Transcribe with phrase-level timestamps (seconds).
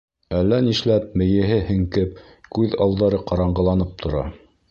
[0.35, 2.17] Әллә нишләп мейеһе һеңкеп,
[2.59, 4.27] күҙ алдары ҡараңғыланып тора.